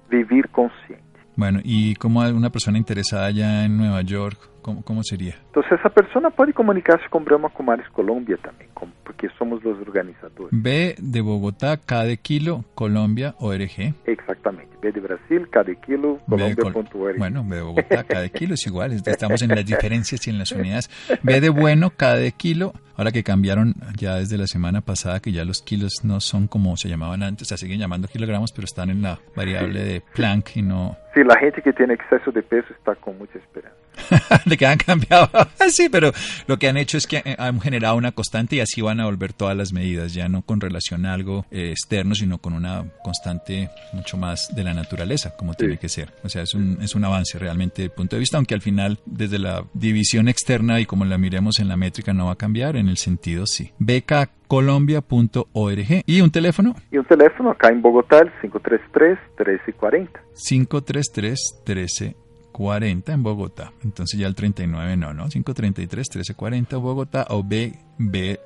[0.08, 1.12] Vivir consciente.
[1.34, 5.34] Bueno, ¿y como una persona interesada allá en Nueva York, cómo, cómo sería?
[5.46, 8.70] Entonces esa persona puede comunicarse con Brahma Kumaris Colombia también,
[9.02, 10.50] porque somos los organizadores.
[10.50, 13.94] B de Bogotá, K de Kilo, Colombia, ORG.
[14.04, 17.18] Exactamente, B de Brasil, cada kilo, Colombia.org.
[17.18, 20.90] Bueno, de Bogotá, cada kilo es igual, estamos en las diferencias y en las unidades.
[21.22, 25.44] B de bueno, cada kilo, ahora que cambiaron ya desde la semana pasada, que ya
[25.44, 29.02] los kilos no son como se llamaban antes, se siguen llamando kilogramos, pero están en
[29.02, 30.96] la variable de Planck y no...
[31.14, 33.83] Sí, la gente que tiene exceso de peso está con mucha esperanza.
[34.46, 35.28] de que han cambiado.
[35.68, 36.12] sí, pero
[36.46, 39.05] lo que han hecho es que eh, han generado una constante y así van a
[39.05, 42.85] volver todas las medidas, ya no con relación a algo eh, externo, sino con una
[43.02, 46.12] constante mucho más de la naturaleza, como tiene que ser.
[46.22, 48.98] O sea, es un, es un avance realmente de punto de vista, aunque al final,
[49.05, 52.76] desde la división externa y como la miremos en la métrica, no va a cambiar,
[52.82, 53.72] en el sentido sí.
[53.78, 56.02] becacolombia.org.
[56.06, 56.74] ¿Y un teléfono?
[56.90, 60.10] Y un teléfono acá en Bogotá, el 533-1340.
[60.34, 62.16] 533-1340.
[62.52, 63.72] 40 en Bogotá.
[63.82, 65.28] Entonces ya el 39 no, ¿no?
[65.28, 68.38] 533 1340 Bogotá o B, B,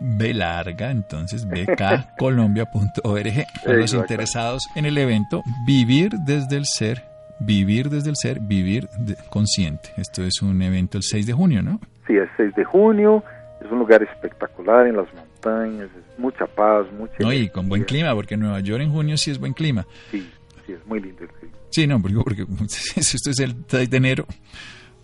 [0.00, 3.46] B larga, entonces bkcolombia.org.
[3.64, 7.04] Para los interesados en el evento, vivir desde el ser,
[7.38, 8.88] vivir desde el ser, vivir
[9.28, 9.90] consciente.
[9.96, 11.80] Esto es un evento el 6 de junio, ¿no?
[12.06, 13.22] Sí, el 6 de junio.
[13.70, 17.14] Es un lugar espectacular en las montañas, es mucha paz, mucha...
[17.20, 19.86] No, y con buen clima, porque en Nueva York en junio sí es buen clima.
[20.10, 20.28] Sí,
[20.66, 21.54] sí, es muy lindo el clima.
[21.68, 22.42] Sí, no, porque, porque
[22.96, 24.26] esto es el 6 de enero,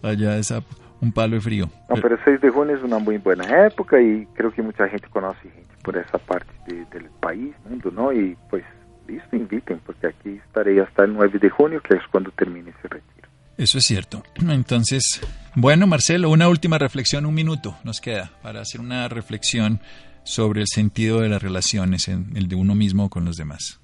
[0.03, 0.53] allá es
[1.01, 1.71] un palo de frío.
[1.89, 4.89] No, pero el 6 de junio es una muy buena época y creo que mucha
[4.89, 6.53] gente conoce gente por esa parte
[6.91, 8.13] del país, mundo, ¿no?
[8.13, 8.65] Y pues,
[9.07, 12.89] listo, inviten, porque aquí estaré hasta el 9 de junio, que es cuando termine ese
[12.89, 13.16] retiro.
[13.59, 14.23] Eso es cierto.
[14.49, 15.21] Entonces,
[15.55, 19.81] bueno, Marcelo, una última reflexión, un minuto nos queda para hacer una reflexión
[20.25, 23.81] sobre el sentido de las relaciones, en el de uno mismo con los demás.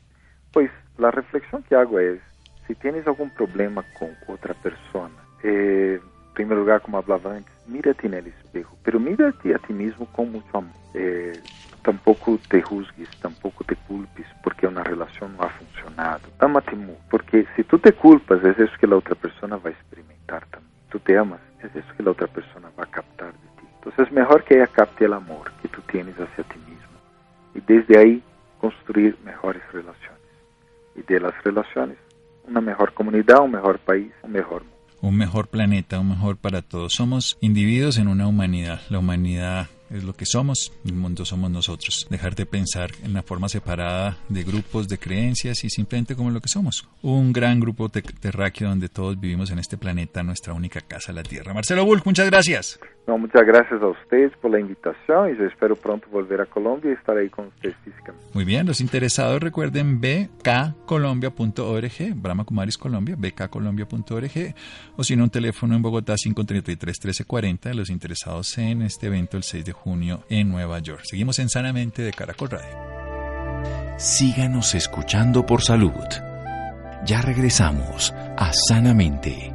[0.53, 2.21] Pues la reflexión que hago es,
[2.67, 8.07] si tienes algún problema con otra persona, eh, en primer lugar, como hablaba antes, mírate
[8.07, 10.73] en el espejo, pero mírate a ti mismo con mucho amor.
[10.95, 11.33] Eh,
[11.83, 16.21] tampoco te juzgues, tampoco te culpes porque una relación no ha funcionado.
[16.39, 19.73] Amate mucho, porque si tú te culpas, es eso que la otra persona va a
[19.73, 20.73] experimentar también.
[20.91, 23.67] Tú te amas, es eso que la otra persona va a captar de ti.
[23.77, 26.99] Entonces es mejor que ella capte el amor que tú tienes hacia ti mismo
[27.55, 28.23] y desde ahí
[28.61, 30.21] construir mejores relaciones.
[30.95, 31.97] Y de las relaciones
[32.47, 34.77] una mejor comunidad, un mejor país, un mejor mundo.
[35.01, 36.93] Un mejor planeta, un mejor para todos.
[36.93, 38.81] Somos individuos en una humanidad.
[38.89, 42.07] La humanidad es lo que somos, el mundo somos nosotros.
[42.11, 46.41] Dejar de pensar en la forma separada de grupos, de creencias y simplemente como lo
[46.41, 46.89] que somos.
[47.03, 51.55] Un gran grupo terráqueo donde todos vivimos en este planeta, nuestra única casa, la Tierra.
[51.55, 52.79] Marcelo Bull, muchas gracias.
[53.07, 56.93] No, muchas gracias a ustedes por la invitación y yo espero pronto volver a Colombia
[56.93, 58.25] y estar ahí con ustedes físicamente.
[58.33, 64.55] Muy bien, los interesados recuerden bkcolombia.org, Brahma Kumaris Colombia, bkcolombia.org
[64.97, 69.43] o si no un teléfono en Bogotá 533 1340, los interesados en este evento el
[69.43, 71.01] 6 de junio en Nueva York.
[71.03, 72.79] Seguimos en Sanamente de Caracol Radio.
[73.99, 75.91] Síganos escuchando por salud.
[77.05, 79.52] Ya regresamos a Sanamente.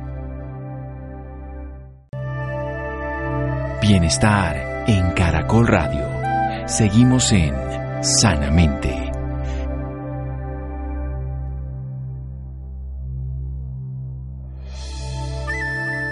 [3.87, 6.05] Bienestar en Caracol Radio.
[6.67, 7.55] Seguimos en
[8.03, 8.93] Sanamente.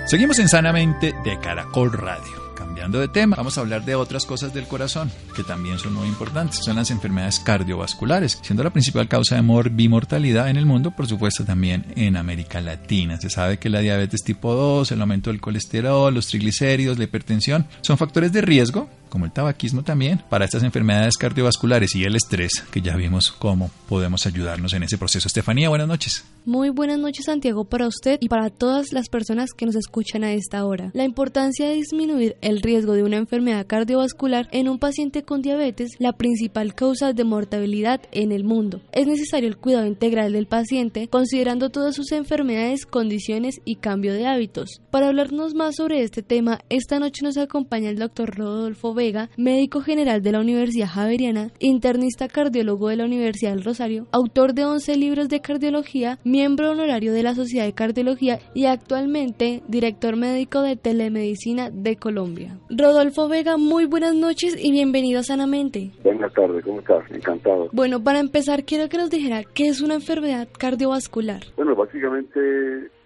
[0.05, 4.53] Seguimos en Sanamente de Caracol Radio cambiando de tema, vamos a hablar de otras cosas
[4.53, 6.59] del corazón que también son muy importantes.
[6.63, 11.43] Son las enfermedades cardiovasculares, siendo la principal causa de mortalidad en el mundo, por supuesto
[11.43, 13.19] también en América Latina.
[13.19, 17.67] Se sabe que la diabetes tipo 2, el aumento del colesterol, los triglicéridos, la hipertensión
[17.81, 22.63] son factores de riesgo como el tabaquismo también, para estas enfermedades cardiovasculares y el estrés,
[22.71, 25.27] que ya vimos cómo podemos ayudarnos en ese proceso.
[25.27, 26.25] Estefanía, buenas noches.
[26.45, 30.33] Muy buenas noches, Santiago, para usted y para todas las personas que nos escuchan a
[30.33, 30.91] esta hora.
[30.93, 35.91] La importancia de disminuir el riesgo de una enfermedad cardiovascular en un paciente con diabetes,
[35.97, 38.81] la principal causa de mortalidad en el mundo.
[38.91, 44.27] Es necesario el cuidado integral del paciente, considerando todas sus enfermedades, condiciones y cambio de
[44.27, 44.81] hábitos.
[44.91, 49.05] Para hablarnos más sobre este tema, esta noche nos acompaña el doctor Rodolfo B
[49.37, 54.65] médico general de la Universidad Javeriana, internista cardiólogo de la Universidad del Rosario, autor de
[54.65, 60.61] 11 libros de cardiología, miembro honorario de la Sociedad de Cardiología y actualmente director médico
[60.61, 62.57] de Telemedicina de Colombia.
[62.69, 65.91] Rodolfo Vega, muy buenas noches y bienvenido a Sanamente.
[66.03, 67.03] Buenas tardes, ¿cómo estás?
[67.11, 67.69] Encantado.
[67.73, 71.41] Bueno, para empezar quiero que nos dijera qué es una enfermedad cardiovascular.
[71.57, 72.39] Bueno, básicamente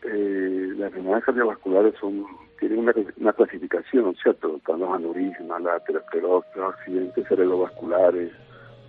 [0.03, 2.25] eh, las enfermedades cardiovasculares son
[2.59, 4.57] tienen una, una clasificación, ¿cierto?
[4.57, 8.31] Están los aneurismas, la aterosclerosis, los accidentes cerebrovasculares,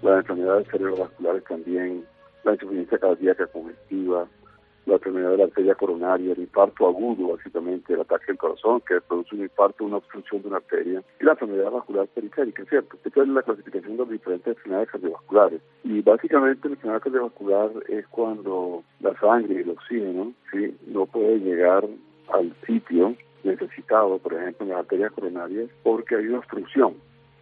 [0.03, 2.05] las enfermedades cerebrovasculares también,
[2.45, 4.27] la insuficiencia cardíaca congestiva,
[4.87, 9.01] la enfermedad de la arteria coronaria, el infarto agudo, básicamente el ataque al corazón, que
[9.01, 12.97] produce un infarto, una obstrucción de una arteria, y la enfermedad vascular periférica, ¿cierto?
[13.05, 15.61] Esta es la clasificación de las diferentes enfermedades cardiovasculares.
[15.85, 20.77] Y básicamente la enfermedad cardiovascular es cuando la sangre y el oxígeno ¿sí?
[20.87, 21.87] no puede llegar
[22.33, 26.95] al sitio necesitado, por ejemplo, en las arterias coronarias, porque hay una obstrucción,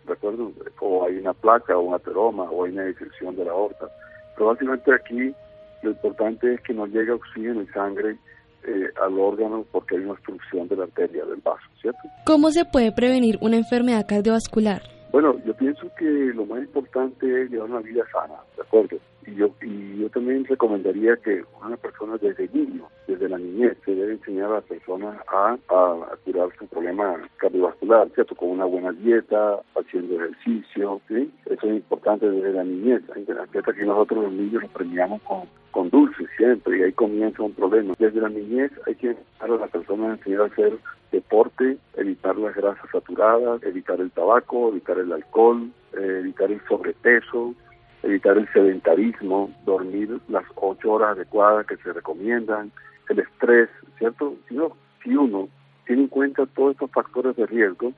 [0.06, 0.52] ¿de acuerdo?
[0.80, 3.88] O hay una placa, o un ateroma, o hay una disección de la aorta.
[4.34, 5.34] Pero básicamente aquí
[5.82, 8.16] lo importante es que no llegue oxígeno y sangre
[8.64, 12.00] eh, al órgano porque hay una obstrucción de la arteria del vaso, ¿cierto?
[12.26, 14.82] ¿Cómo se puede prevenir una enfermedad cardiovascular?
[15.12, 18.98] Bueno, yo pienso que lo más importante es llevar una vida sana, ¿de acuerdo?
[19.26, 23.94] Y yo, y yo también recomendaría que una persona desde niño, desde la niñez, se
[23.94, 28.34] debe enseñar a las personas a, a, curar su problema cardiovascular, ¿cierto?
[28.34, 31.30] Con una buena dieta, haciendo ejercicio, ¿sí?
[31.46, 33.02] Eso es importante desde la niñez.
[33.10, 37.52] Hasta que nosotros los niños nos premiamos con, con dulces siempre y ahí comienza un
[37.52, 37.94] problema.
[37.98, 40.78] Desde la niñez hay que enseñar a las personas a enseñar a hacer
[41.12, 47.54] deporte, evitar las grasas saturadas, evitar el tabaco, evitar el alcohol, eh, evitar el sobrepeso,
[48.02, 52.70] evitar el sedentarismo, dormir las ocho horas adecuadas que se recomiendan,
[53.08, 54.36] el estrés, ¿cierto?
[54.48, 55.48] Si, no, si uno
[55.86, 57.92] tiene en cuenta todos estos factores de riesgo,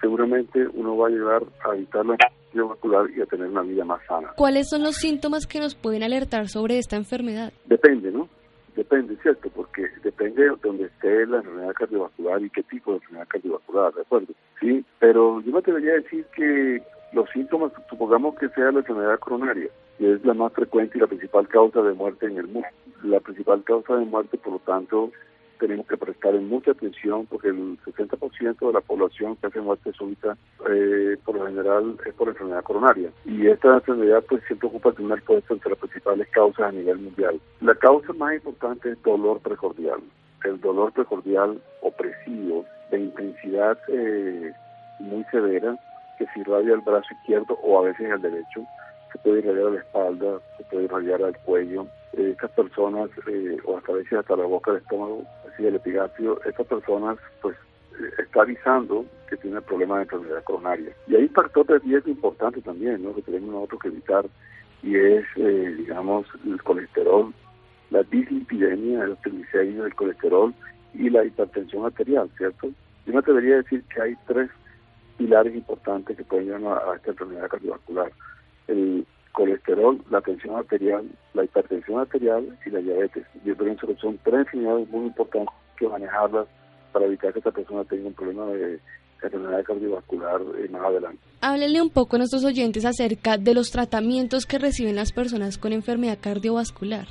[0.00, 3.84] seguramente uno va a llegar a evitar la enfermedad vascular y a tener una vida
[3.84, 4.32] más sana.
[4.36, 7.52] ¿Cuáles son los síntomas que nos pueden alertar sobre esta enfermedad?
[7.66, 8.28] Depende, ¿no?
[8.76, 9.50] Depende, ¿cierto?
[9.50, 14.00] Porque depende de donde esté la enfermedad cardiovascular y qué tipo de enfermedad cardiovascular, ¿de
[14.00, 14.34] acuerdo?
[14.60, 16.82] Sí, pero yo me atrevería a decir que
[17.12, 21.06] los síntomas, supongamos que sea la enfermedad coronaria, que es la más frecuente y la
[21.06, 22.68] principal causa de muerte en el mundo.
[23.02, 25.10] La principal causa de muerte, por lo tanto,
[25.58, 30.36] tenemos que prestar mucha atención porque el 60% de la población que hace muerte súbita,
[30.68, 33.10] eh, por lo general, es por enfermedad coronaria.
[33.24, 36.98] Y esta enfermedad, pues, siempre ocupa el primer puesto entre las principales causas a nivel
[36.98, 37.40] mundial.
[37.60, 40.00] La causa más importante es dolor precordial.
[40.44, 44.52] El dolor precordial opresivo, de intensidad eh,
[44.98, 45.78] muy severa,
[46.22, 48.64] que se irradia el brazo izquierdo o a veces el derecho,
[49.12, 51.86] se puede irradiar a la espalda, se puede irradiar al cuello.
[52.12, 55.74] Eh, estas personas, eh, o hasta a veces hasta la boca del estómago, así el
[55.74, 57.56] epigastrio, estas personas pues
[58.00, 60.92] eh, está avisando que tiene problemas de enfermedad coronaria.
[61.08, 63.14] Y hay un factor de riesgo importante también, ¿no?
[63.14, 64.26] que tenemos nosotros que evitar,
[64.82, 67.32] y es, digamos, el colesterol,
[67.90, 70.52] la dislipidemia, los triglicéridos, el colesterol
[70.92, 72.68] y la hipertensión arterial, ¿cierto?
[73.06, 74.50] Yo me atrevería a decir que hay tres
[75.16, 78.12] pilares importantes que pueden llevar a, esta enfermedad cardiovascular.
[78.68, 83.26] El colesterol, la tensión arterial, la hipertensión arterial y la diabetes.
[83.44, 86.46] Yo pienso que son tres enfermedades muy importantes que manejarlas
[86.92, 88.78] para evitar que esta persona tenga un problema de
[89.22, 91.18] enfermedad cardiovascular eh, más adelante.
[91.40, 95.72] Háblele un poco a nuestros oyentes acerca de los tratamientos que reciben las personas con
[95.72, 97.06] enfermedad cardiovascular.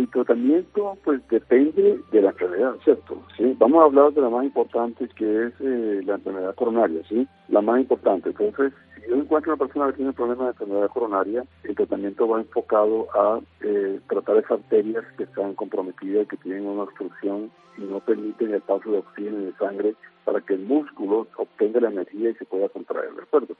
[0.00, 3.22] El tratamiento pues depende de la enfermedad, ¿cierto?
[3.36, 3.54] ¿Sí?
[3.58, 7.28] Vamos a hablar de la más importante que es eh, la enfermedad coronaria, ¿sí?
[7.48, 8.30] La más importante.
[8.30, 12.40] Entonces, si yo encuentro una persona que tiene problemas de enfermedad coronaria, el tratamiento va
[12.40, 18.00] enfocado a eh, tratar esas arterias que están comprometidas, que tienen una obstrucción y no
[18.00, 22.30] permiten el paso de oxígeno y de sangre para que el músculo obtenga la energía
[22.30, 23.54] y se pueda contraer, ¿de acuerdo?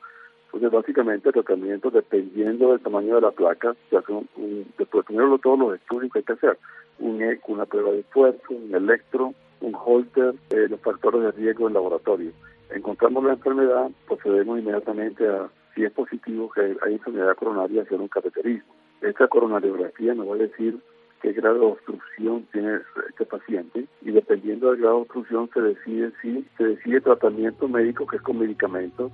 [0.52, 5.38] Entonces, básicamente, el tratamiento, dependiendo del tamaño de la placa, se hace un, después primero
[5.38, 6.58] todos los estudios que hay que hacer,
[6.98, 11.66] un eco, una prueba de esfuerzo, un electro, un holter, eh, los factores de riesgo
[11.66, 12.32] del laboratorio.
[12.70, 18.08] Encontramos la enfermedad, procedemos inmediatamente a, si es positivo que hay enfermedad coronaria, hacer un
[18.08, 18.74] cateterismo.
[19.02, 20.78] Esta coronariografía nos va a decir
[21.22, 26.12] qué grado de obstrucción tiene este paciente y dependiendo del grado de obstrucción se decide
[26.22, 29.12] si se decide tratamiento médico que es con medicamentos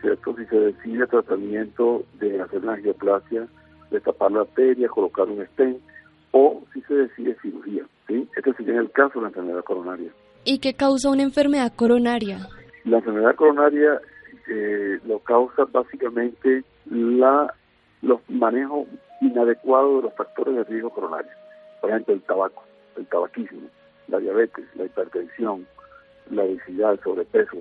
[0.00, 0.34] ¿cierto?
[0.36, 3.46] Si se decide tratamiento de hacer una angioplasia,
[3.90, 5.78] de tapar la arteria, colocar un stent,
[6.32, 8.28] o si se decide cirugía, ¿sí?
[8.36, 10.10] Este sería el caso de la enfermedad coronaria.
[10.44, 12.48] ¿Y qué causa una enfermedad coronaria?
[12.84, 14.00] La enfermedad coronaria
[14.48, 17.52] eh, lo causa básicamente la
[18.02, 18.86] los manejos
[19.20, 21.30] inadecuados de los factores de riesgo coronario.
[21.80, 22.62] Por ejemplo, el tabaco,
[22.96, 23.68] el tabaquismo,
[24.08, 25.66] la diabetes, la hipertensión,
[26.30, 27.58] la obesidad, el sobrepeso,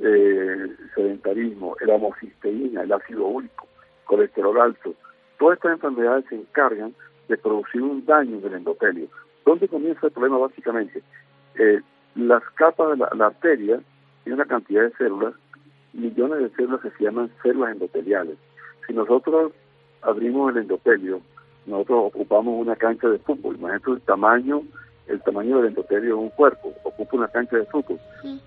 [0.00, 3.66] eh, sedentarismo, el homocisteína, el ácido úrico,
[4.04, 4.94] colesterol alto.
[5.38, 6.94] Todas estas enfermedades se encargan
[7.28, 9.08] de producir un daño del endotelio.
[9.44, 11.02] ¿Dónde comienza el problema básicamente?
[11.58, 11.80] Eh,
[12.14, 13.80] las capas de la, arteria
[14.24, 15.34] tienen una cantidad de células,
[15.92, 18.36] millones de células que se llaman células endoteliales.
[18.86, 19.52] Si nosotros
[20.02, 21.20] abrimos el endotelio,
[21.66, 23.56] nosotros ocupamos una cancha de fútbol.
[23.56, 24.62] Imagínate el tamaño,
[25.06, 27.98] el tamaño del endotelio de un cuerpo, ocupa una cancha de fútbol.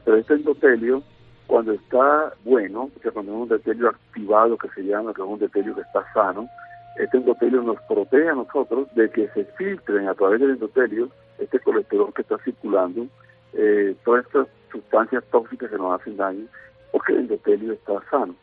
[0.05, 1.03] Pero este endotelio
[1.49, 5.33] cuando está bueno, que cuando es un endotelio activado, que se llama, que es un
[5.33, 6.47] endotelio que está sano,
[6.95, 11.59] este endotelio nos protege a nosotros de que se filtren a través del endotelio este
[11.59, 13.07] colesterol que está circulando,
[13.53, 16.45] eh, todas estas sustancias tóxicas que nos hacen daño,
[16.91, 18.35] porque el endotelio está sano.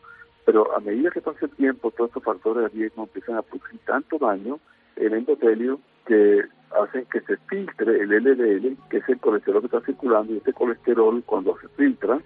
[0.43, 3.79] Pero a medida que pasa el tiempo, todos estos factores de riesgo empiezan a producir
[3.85, 4.59] tanto daño
[4.97, 6.43] el endotelio que
[6.83, 10.51] hacen que se filtre el LDL, que es el colesterol que está circulando, y este
[10.51, 12.19] colesterol cuando se filtra,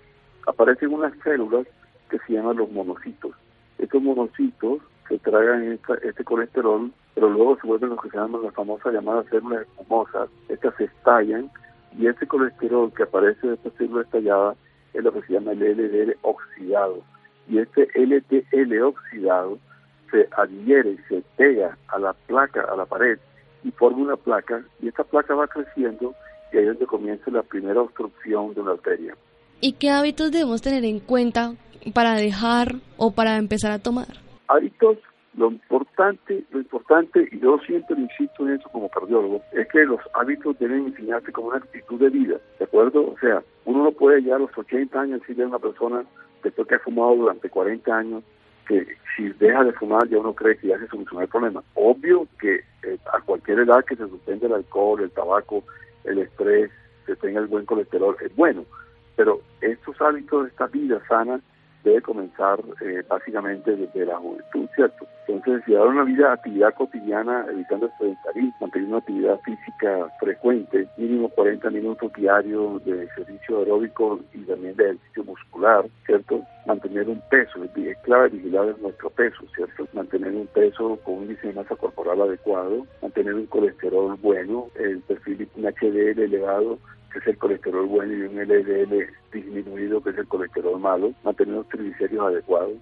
[0.48, 1.68] aparecen unas células
[2.10, 3.32] que se llaman los monocitos.
[3.78, 8.54] Estos monocitos se tragan este colesterol, pero luego se vuelven lo que se llaman las
[8.54, 11.50] famosas llamadas células espumosas, estas se estallan,
[11.98, 14.56] y ese colesterol que aparece de esta célula estallada
[14.94, 17.02] es lo que se llama el LDL oxidado.
[17.48, 19.60] Y este LDL oxidado
[20.10, 23.18] se adhiere se pega a la placa, a la pared,
[23.64, 26.14] y forma una placa, y esta placa va creciendo,
[26.52, 29.16] y ahí es donde comienza la primera obstrucción de una arteria.
[29.64, 31.54] ¿Y qué hábitos debemos tener en cuenta
[31.94, 34.08] para dejar o para empezar a tomar?
[34.48, 34.98] Hábitos,
[35.38, 40.00] lo importante, lo importante, y yo siempre insisto en eso como cardiólogo, es que los
[40.16, 43.12] hábitos deben enseñarse como una actitud de vida, ¿de acuerdo?
[43.12, 46.04] O sea, uno no puede ya a los 80 años decirle a una persona,
[46.44, 48.24] después que ha fumado durante 40 años,
[48.68, 51.64] que si deja de fumar ya uno cree que ya se solucionó el problema.
[51.76, 55.64] Obvio que eh, a cualquier edad que se suspende el alcohol, el tabaco,
[56.04, 56.72] el estrés,
[57.06, 58.66] se tenga el buen colesterol, es bueno.
[59.22, 61.40] Pero estos hábitos, esta vida sana,
[61.84, 65.06] debe comenzar eh, básicamente desde la juventud, ¿cierto?
[65.28, 71.30] Entonces, llevar una vida, actividad cotidiana, evitando el sedentarismo, manteniendo una actividad física frecuente, mínimo
[71.30, 76.42] 40 minutos diarios de ejercicio aeróbico y también de ejercicio muscular, ¿cierto?
[76.66, 79.88] Mantener un peso, es clave vigilar nuestro peso, ¿cierto?
[79.94, 85.00] Mantener un peso con un índice de masa corporal adecuado, mantener un colesterol bueno, el
[85.02, 86.80] perfil un HDL elevado,
[87.12, 91.56] que es el colesterol bueno, y un LDL disminuido, que es el colesterol malo, mantener
[91.56, 92.74] los triglicéridos adecuados,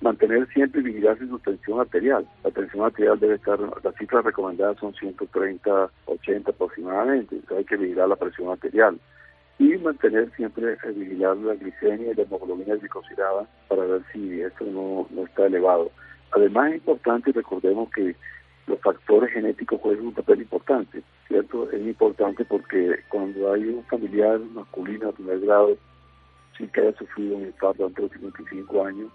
[0.00, 2.26] mantener siempre vigilancia su tensión arterial.
[2.44, 7.76] La tensión arterial debe estar, las cifras recomendadas son 130, 80 aproximadamente, entonces hay que
[7.76, 8.98] vigilar la presión arterial.
[9.58, 14.64] Y mantener siempre, eh, vigilar la glicemia y la hemoglobina glicosilada para ver si esto
[14.64, 15.90] no, no está elevado.
[16.32, 18.16] Además es importante, recordemos que
[18.66, 21.70] los factores genéticos juegan un papel importante, ¿cierto?
[21.70, 25.76] Es importante porque cuando hay un familiar masculino a primer grado,
[26.56, 29.10] sin que haya sufrido un infarto antes de los 55 años,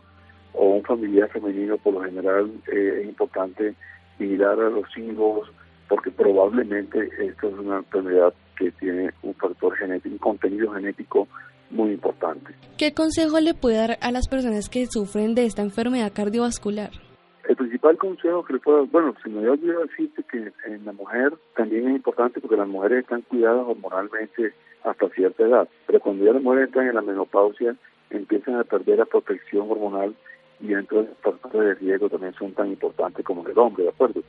[0.53, 3.75] o un familiar femenino, por lo general eh, es importante
[4.19, 5.49] mirar a los hijos,
[5.87, 11.27] porque probablemente esto es una enfermedad que tiene un factor genético, un contenido genético
[11.69, 12.53] muy importante.
[12.77, 17.06] ¿Qué consejo le puede dar a las personas que sufren de esta enfermedad cardiovascular?
[17.47, 21.33] El principal consejo que le puedo bueno, si me olvidado decirte que en la mujer
[21.55, 26.33] también es importante porque las mujeres están cuidadas hormonalmente hasta cierta edad, pero cuando ya
[26.33, 27.73] las mujeres entran en la menopausia
[28.09, 30.13] empiezan a perder la protección hormonal
[30.59, 34.21] y entonces los factores de riesgo también son tan importantes como el hombre, ¿de acuerdo?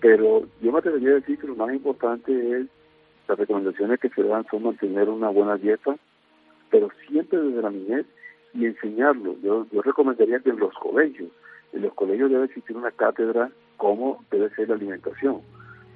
[0.00, 2.66] Pero yo me atrevería a decir que lo más importante es
[3.26, 5.96] las recomendaciones que se dan son mantener una buena dieta,
[6.70, 8.06] pero siempre desde la niñez
[8.54, 9.34] y enseñarlo.
[9.42, 11.30] Yo, yo recomendaría que en los colegios
[11.72, 15.40] en los colegios debe existir una cátedra cómo debe ser la alimentación.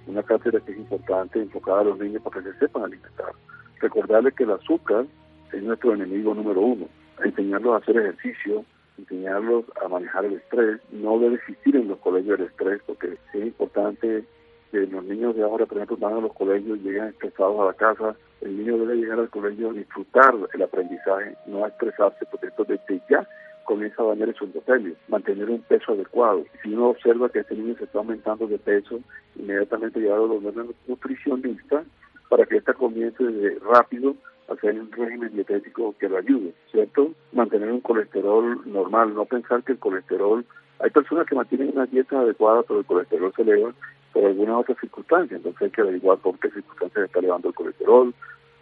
[0.06, 3.32] Una cátedra que es importante, enfocada a los niños para que se sepan alimentar.
[3.80, 5.06] Recordarles que el azúcar
[5.52, 6.88] es nuestro enemigo número uno.
[7.22, 8.64] Enseñarlos a hacer ejercicio,
[8.98, 10.80] enseñarlos a manejar el estrés.
[10.92, 14.24] No debe existir en los colegios el estrés porque es importante
[14.70, 17.66] que los niños de ahora, por ejemplo, van a los colegios y llegan estresados a
[17.66, 18.16] la casa.
[18.40, 23.00] El niño debe llegar al colegio a disfrutar el aprendizaje, no estresarse, porque esto desde
[23.08, 23.26] ya
[23.66, 26.44] comienza a dañar su endotelio, mantener un peso adecuado.
[26.62, 29.00] Si uno observa que este niño se está aumentando de peso,
[29.34, 31.84] inmediatamente llevarlo a los nutricionistas
[32.30, 34.16] para que ésta comience de rápido
[34.48, 37.12] a hacer un régimen dietético que lo ayude, ¿cierto?
[37.32, 40.44] Mantener un colesterol normal, no pensar que el colesterol...
[40.78, 43.72] Hay personas que mantienen una dieta adecuada, pero el colesterol se eleva
[44.12, 48.14] por alguna otra circunstancia, entonces hay que averiguar por qué circunstancias está elevando el colesterol,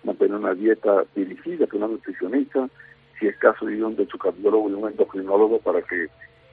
[0.04, 2.68] mantener una dieta dirigida por una nutricionista,
[3.18, 6.08] si es caso de un de su cardiólogo y un endocrinólogo para que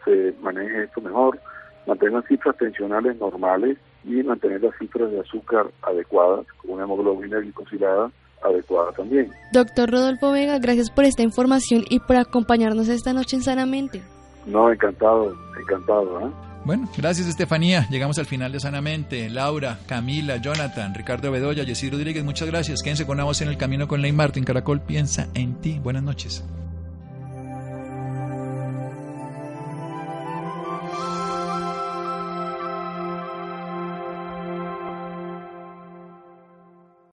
[0.06, 1.40] se maneje esto mejor,
[1.88, 8.12] mantener cifras tensionales normales y mantener las cifras de azúcar adecuadas, con una hemoglobina glicosilada
[8.44, 9.30] adecuada también.
[9.54, 14.02] Doctor Rodolfo Vega, gracias por esta información y por acompañarnos esta noche en Sanamente.
[14.48, 16.20] No, encantado, encantado.
[16.22, 16.32] ¿eh?
[16.64, 17.88] Bueno, gracias Estefanía.
[17.90, 19.30] Llegamos al final de Sanamente.
[19.30, 22.82] Laura, Camila, Jonathan, Ricardo Bedoya, Jessy Rodríguez, muchas gracias.
[22.84, 24.44] Quédense con una voz en el camino con Ley Martin.
[24.44, 25.80] Caracol piensa en ti.
[25.80, 26.44] Buenas noches.